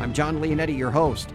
[0.00, 1.28] I'm Jon Leonetti, your host.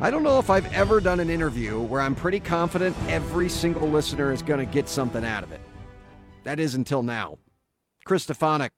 [0.00, 3.88] I don't know if I've ever done an interview where I'm pretty confident every single
[3.88, 5.60] listener is going to get something out of it.
[6.44, 7.38] That is until now.
[8.04, 8.70] Chris Stefanick,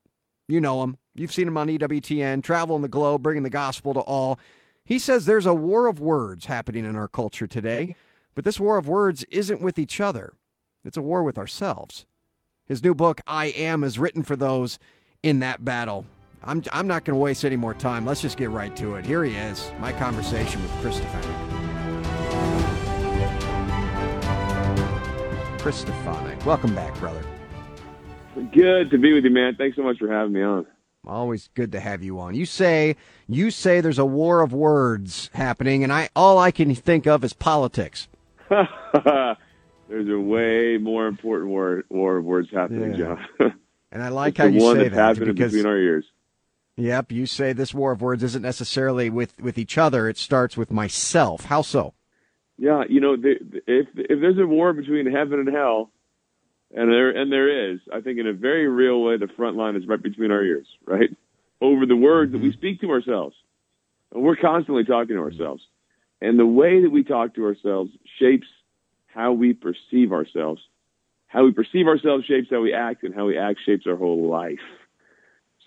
[0.48, 0.96] you know him.
[1.14, 4.40] You've seen him on EWTN, traveling the globe, bringing the gospel to all.
[4.86, 7.94] He says there's a war of words happening in our culture today,
[8.34, 10.32] but this war of words isn't with each other,
[10.82, 12.06] it's a war with ourselves.
[12.64, 14.78] His new book, I Am, is written for those
[15.22, 16.06] in that battle.
[16.46, 18.06] I'm, I'm not going to waste any more time.
[18.06, 19.04] Let's just get right to it.
[19.04, 21.00] Here he is, my conversation with Chris
[25.84, 27.24] Stefanick, welcome back, brother.
[28.52, 29.56] Good to be with you, man.
[29.56, 30.64] Thanks so much for having me on.
[31.04, 32.36] Always good to have you on.
[32.36, 32.94] You say
[33.26, 37.24] you say there's a war of words happening, and I all I can think of
[37.24, 38.06] is politics.
[38.50, 43.16] there's a way more important war, war of words happening, yeah.
[43.38, 43.54] Jon.
[43.92, 46.04] and I like it's how you say that because between our ears.
[46.76, 50.08] Yep, you say this war of words isn't necessarily with with each other.
[50.08, 51.46] It starts with myself.
[51.46, 51.94] How so?
[52.58, 55.90] Yeah, you know, the, if if there's a war between heaven and hell,
[56.74, 59.76] and there and there is, I think in a very real way, the front line
[59.76, 61.10] is right between our ears, right
[61.62, 62.58] over the words that we mm-hmm.
[62.58, 63.34] speak to ourselves.
[64.12, 65.62] And we're constantly talking to ourselves,
[66.20, 68.46] and the way that we talk to ourselves shapes
[69.06, 70.60] how we perceive ourselves.
[71.28, 74.28] How we perceive ourselves shapes how we act, and how we act shapes our whole
[74.28, 74.60] life.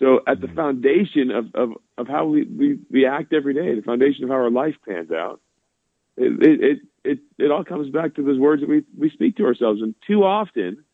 [0.00, 0.56] So at the mm-hmm.
[0.56, 4.36] foundation of, of, of how we, we, we act every day, the foundation of how
[4.36, 5.40] our life pans out,
[6.16, 9.44] it, it, it, it all comes back to those words that we, we speak to
[9.44, 9.80] ourselves.
[9.82, 10.84] And too often,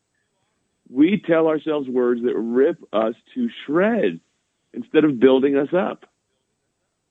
[0.90, 4.20] we tell ourselves words that rip us to shreds
[4.72, 6.06] instead of building us up.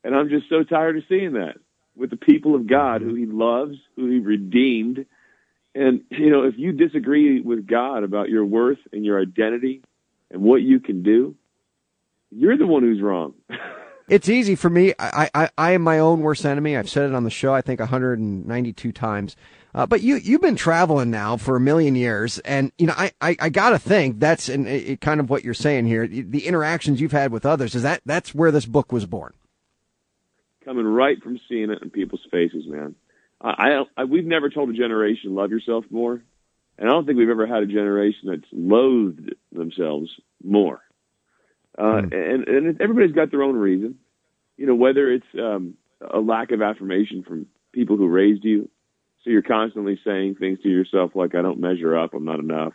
[0.03, 1.57] And I'm just so tired of seeing that
[1.95, 5.05] with the people of God who he loves, who he redeemed.
[5.73, 9.81] And, you know, if you disagree with God about your worth and your identity
[10.29, 11.35] and what you can do,
[12.35, 13.33] you're the one who's wrong.
[14.09, 14.93] it's easy for me.
[14.99, 16.75] I, I, I am my own worst enemy.
[16.75, 19.35] I've said it on the show, I think 192 times.
[19.73, 22.39] Uh, but you, you've been traveling now for a million years.
[22.39, 25.43] And, you know, I, I, I got to think that's in, it, kind of what
[25.43, 26.07] you're saying here.
[26.07, 29.33] The interactions you've had with others, is that that's where this book was born?
[30.63, 32.95] Coming right from seeing it in people's faces, man.
[33.41, 36.21] I, I, I we've never told a generation love yourself more.
[36.77, 40.09] And I don't think we've ever had a generation that's loathed themselves
[40.43, 40.81] more.
[41.77, 42.13] Uh, mm.
[42.13, 43.95] and, and everybody's got their own reason.
[44.57, 45.75] You know, whether it's um,
[46.13, 48.69] a lack of affirmation from people who raised you,
[49.23, 52.13] so you're constantly saying things to yourself like, "I don't measure up.
[52.13, 52.73] I'm not enough."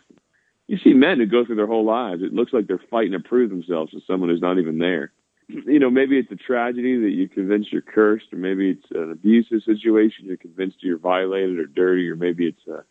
[0.67, 2.21] You see men who go through their whole lives.
[2.21, 5.11] It looks like they're fighting to prove themselves to someone who's not even there.
[5.49, 9.11] You know, maybe it's a tragedy that you're convinced you're cursed, or maybe it's an
[9.11, 12.85] abusive situation you're convinced you're violated or dirty, or maybe it's a,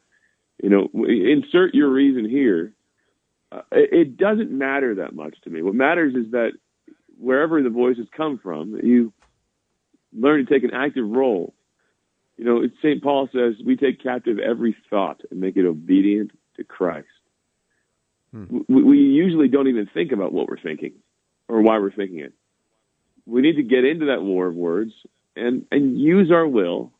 [0.62, 2.74] you know, insert your reason here
[3.52, 5.62] uh, it doesn't matter that much to me.
[5.62, 6.52] What matters is that
[7.18, 9.12] wherever the voices come from, you
[10.12, 11.54] learn to take an active role.
[12.36, 13.02] You know, St.
[13.02, 17.08] Paul says we take captive every thought and make it obedient to Christ.
[18.32, 18.44] Hmm.
[18.68, 20.94] We, we usually don't even think about what we're thinking
[21.48, 22.32] or why we're thinking it.
[23.26, 24.92] We need to get into that war of words
[25.36, 26.92] and, and use our will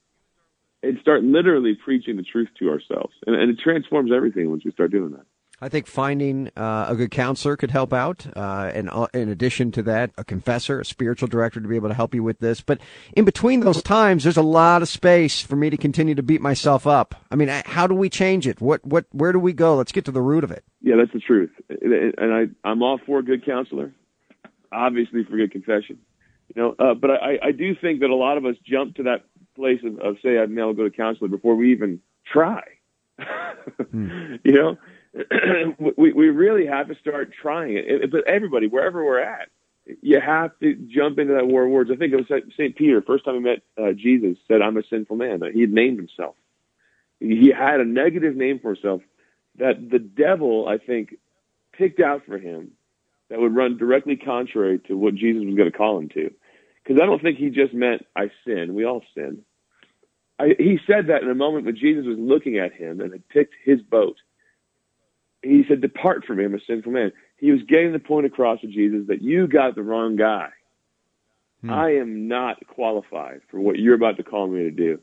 [0.83, 3.15] and start literally preaching the truth to ourselves.
[3.27, 5.27] And, and it transforms everything once we start doing that.
[5.63, 8.27] I think finding uh, a good counselor could help out.
[8.35, 11.89] Uh, and uh, in addition to that, a confessor, a spiritual director to be able
[11.89, 12.63] to help you with this.
[12.63, 12.81] But
[13.15, 16.41] in between those times, there's a lot of space for me to continue to beat
[16.41, 17.15] myself up.
[17.31, 18.61] I mean, how do we change it?
[18.61, 19.77] What, what, where do we go?
[19.77, 20.65] Let's get to the root of it.
[20.81, 21.51] Yeah, that's the truth.
[21.69, 23.93] And I, I'm all for a good counselor,
[24.73, 25.99] obviously for good confession.
[26.55, 29.05] You know, uh, but I, I do think that a lot of us jump to
[29.05, 32.01] that place of, of say, I'd now go to counselor before we even
[32.33, 32.63] try.
[33.91, 34.37] hmm.
[34.43, 34.79] You know,
[35.97, 38.11] we we really have to start trying it.
[38.11, 39.49] But everybody, wherever we're at,
[40.03, 41.91] you have to jump into that war of words.
[41.93, 42.77] I think it was St.
[42.77, 45.41] Peter, first time he met uh, Jesus, said, I'm a sinful man.
[45.53, 46.37] He had named himself.
[47.19, 49.03] He had a negative name for himself
[49.59, 51.17] that the devil, I think,
[51.77, 52.73] picked out for him
[53.29, 56.31] that would run directly contrary to what Jesus was going to call him to.
[56.83, 58.75] Because I don't think he just meant, I sin.
[58.75, 59.43] We all sin.
[60.39, 63.29] I, he said that in a moment when Jesus was looking at him and had
[63.29, 64.17] picked his boat
[65.43, 67.13] he said, Depart from me, I'm a sinful man.
[67.37, 70.51] He was getting the point across to Jesus that you got the wrong guy.
[71.63, 71.71] Hmm.
[71.71, 74.99] I am not qualified for what you're about to call me to do.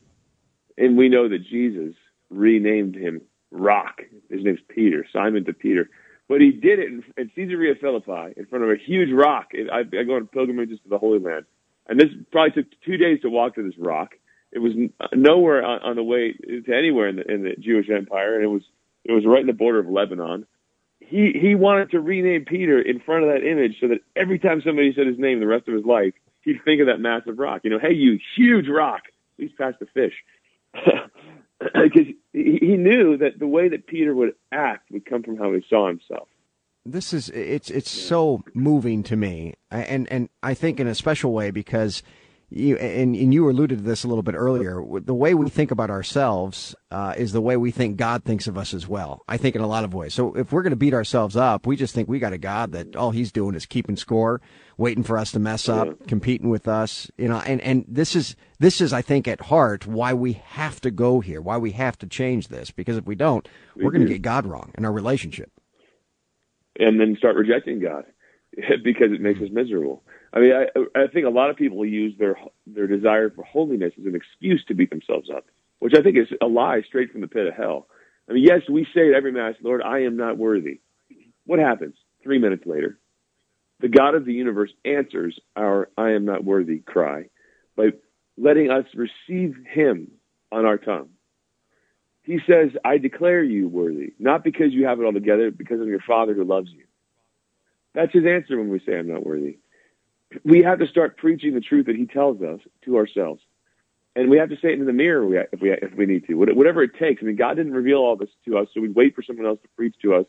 [0.78, 1.96] And we know that Jesus
[2.30, 4.02] renamed him Rock.
[4.30, 5.90] His name's Peter, Simon to Peter.
[6.28, 9.52] But he did it in, in Caesarea Philippi in front of a huge rock.
[9.54, 11.46] I, I go on pilgrimages to the Holy Land.
[11.88, 14.16] And this probably took two days to walk to this rock.
[14.52, 14.74] It was
[15.14, 18.48] nowhere on, on the way to anywhere in the, in the Jewish Empire, and it
[18.48, 18.64] was
[19.08, 20.46] it was right in the border of Lebanon.
[21.00, 24.62] He he wanted to rename Peter in front of that image so that every time
[24.66, 27.62] somebody said his name the rest of his life, he'd think of that massive rock.
[27.64, 29.04] You know, hey, you huge rock,
[29.38, 30.14] please pass the fish.
[31.60, 35.64] Because he, knew that the way that Peter would act would come from how he
[35.68, 36.28] saw himself.
[36.86, 41.34] This is it's it's so moving to me, and and I think in a special
[41.34, 42.04] way because
[42.50, 44.82] you and, and you alluded to this a little bit earlier.
[45.02, 48.58] The way we think about ourselves uh, is the way we think God thinks of
[48.58, 49.24] us as well.
[49.28, 50.14] I think in a lot of ways.
[50.14, 52.72] So if we're going to beat ourselves up, we just think we got a God
[52.72, 54.40] that all He's doing is keeping score,
[54.78, 55.94] waiting for us to mess up, yeah.
[56.08, 57.12] competing with us.
[57.18, 60.80] You know, and and this is this is I think at heart why we have
[60.82, 62.72] to go here, why we have to change this.
[62.72, 63.46] Because if we don't,
[63.76, 65.52] we we're going to get God wrong in our relationship,
[66.80, 68.06] and then start rejecting God
[68.84, 70.04] because it makes us miserable.
[70.38, 72.38] I mean, I, I think a lot of people use their
[72.68, 75.46] their desire for holiness as an excuse to beat themselves up,
[75.80, 77.88] which I think is a lie straight from the pit of hell.
[78.30, 80.82] I mean, yes, we say at every mass, Lord, I am not worthy.
[81.48, 81.96] What happens?
[82.22, 83.00] Three minutes later,
[83.80, 87.30] the God of the universe answers our I am not worthy cry
[87.76, 87.88] by
[88.38, 90.12] letting us receive Him
[90.52, 91.10] on our tongue.
[92.22, 95.82] He says, I declare you worthy, not because you have it all together, but because
[95.82, 96.84] of your Father who loves you.
[97.96, 99.58] That's His answer when we say, I'm not worthy
[100.44, 103.42] we have to start preaching the truth that he tells us to ourselves.
[104.16, 106.34] And we have to say it in the mirror if we if we need to,
[106.34, 107.22] whatever it takes.
[107.22, 109.60] I mean, God didn't reveal all this to us, so we wait for someone else
[109.62, 110.26] to preach to us.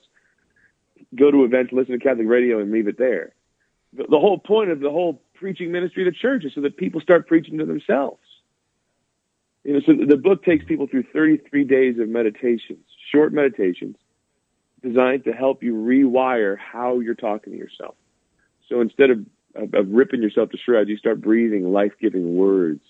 [1.15, 3.33] Go to events, listen to Catholic radio, and leave it there.
[3.95, 6.77] The, the whole point of the whole preaching ministry of the church is so that
[6.77, 8.21] people start preaching to themselves.
[9.65, 13.97] You know, so the book takes people through 33 days of meditations, short meditations,
[14.83, 17.95] designed to help you rewire how you're talking to yourself.
[18.69, 19.25] So instead of
[19.55, 22.81] of, of ripping yourself to shreds, you start breathing life giving words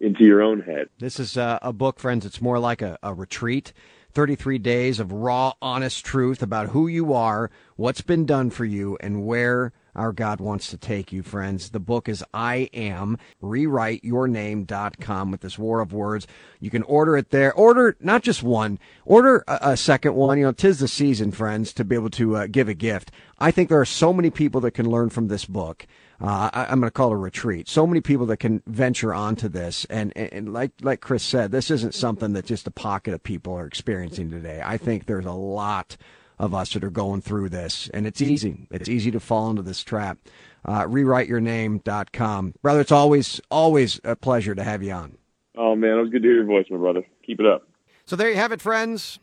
[0.00, 0.88] into your own head.
[0.98, 2.26] This is uh, a book, friends.
[2.26, 3.72] It's more like a, a retreat.
[4.12, 8.96] 33 days of raw, honest truth about who you are, what's been done for you,
[9.00, 11.70] and where our God wants to take you, friends.
[11.70, 16.26] The book is I Am, rewriteyourname.com with this war of words.
[16.60, 17.52] You can order it there.
[17.52, 20.38] Order not just one, order a, a second one.
[20.38, 23.10] You know, tis the season, friends, to be able to uh, give a gift.
[23.38, 25.86] I think there are so many people that can learn from this book.
[26.20, 27.68] Uh, I, am going to call it a retreat.
[27.68, 31.70] So many people that can venture onto this, and, and like like Chris said, this
[31.70, 34.62] isn't something that just a pocket of people are experiencing today.
[34.64, 35.96] I think there's a lot
[36.38, 37.88] of us that are going through this.
[37.94, 38.66] And it's easy.
[38.70, 40.18] It's easy to fall into this trap.
[40.64, 42.54] Uh, rewriteyourname.com.
[42.62, 45.18] Brother, it's always, always a pleasure to have you on.
[45.56, 45.98] Oh, man.
[45.98, 47.04] It was good to hear your voice, my brother.
[47.24, 47.68] Keep it up.
[48.06, 49.18] So there you have it, friends.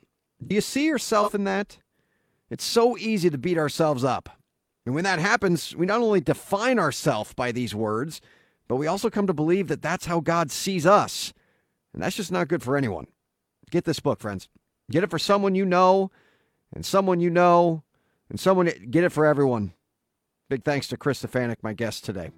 [0.45, 1.77] Do you see yourself in that?
[2.49, 4.29] It's so easy to beat ourselves up.
[4.85, 8.21] And when that happens, we not only define ourselves by these words,
[8.67, 11.33] but we also come to believe that that's how God sees us.
[11.93, 13.07] And that's just not good for anyone.
[13.69, 14.49] Get this book, friends.
[14.89, 16.11] Get it for someone you know
[16.73, 17.83] and someone you know,
[18.29, 19.73] and someone get it for everyone.
[20.49, 22.31] Big thanks to Chris Stefanick, my guest today.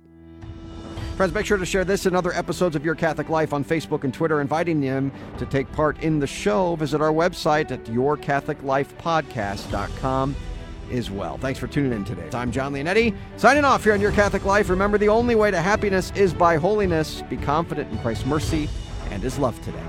[1.16, 4.04] Friends, make sure to share this and other episodes of Your Catholic Life on Facebook
[4.04, 6.76] and Twitter, inviting them to take part in the show.
[6.76, 10.36] Visit our website at yourcatholiclifepodcast.com
[10.92, 11.38] as well.
[11.38, 12.28] Thanks for tuning in today.
[12.34, 14.70] I'm Jon Leonetti, signing off here on Your Catholic Life.
[14.70, 17.22] Remember, the only way to happiness is by holiness.
[17.30, 18.68] Be confident in Christ's mercy
[19.12, 19.84] and his love today.